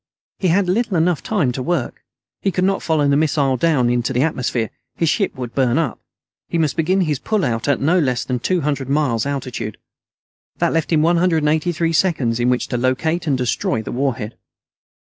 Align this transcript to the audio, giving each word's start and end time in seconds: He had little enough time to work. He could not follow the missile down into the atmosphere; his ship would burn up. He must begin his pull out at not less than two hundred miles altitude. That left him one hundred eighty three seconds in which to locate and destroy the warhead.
He 0.39 0.47
had 0.47 0.67
little 0.67 0.97
enough 0.97 1.21
time 1.21 1.51
to 1.51 1.61
work. 1.61 2.03
He 2.41 2.49
could 2.49 2.63
not 2.63 2.81
follow 2.81 3.07
the 3.07 3.15
missile 3.15 3.55
down 3.55 3.87
into 3.91 4.13
the 4.13 4.23
atmosphere; 4.23 4.71
his 4.95 5.09
ship 5.09 5.35
would 5.35 5.53
burn 5.53 5.77
up. 5.77 5.99
He 6.49 6.57
must 6.57 6.75
begin 6.75 7.01
his 7.01 7.19
pull 7.19 7.45
out 7.45 7.67
at 7.67 7.79
not 7.79 8.01
less 8.01 8.25
than 8.25 8.39
two 8.39 8.61
hundred 8.61 8.89
miles 8.89 9.27
altitude. 9.27 9.77
That 10.57 10.73
left 10.73 10.91
him 10.91 11.03
one 11.03 11.17
hundred 11.17 11.47
eighty 11.47 11.71
three 11.71 11.93
seconds 11.93 12.39
in 12.39 12.49
which 12.49 12.67
to 12.69 12.77
locate 12.77 13.27
and 13.27 13.37
destroy 13.37 13.83
the 13.83 13.91
warhead. 13.91 14.35